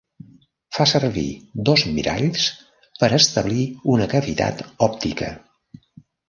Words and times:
Fa 0.77 0.85
servir 0.91 1.25
dos 1.69 1.83
miralls 1.97 2.45
per 3.03 3.11
establir 3.19 3.67
una 3.97 4.09
cavitat 4.15 4.65
òptica. 4.89 5.31